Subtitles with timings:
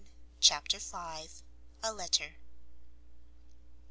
[0.39, 1.29] CHAPTER v.
[1.83, 2.33] A LETTER.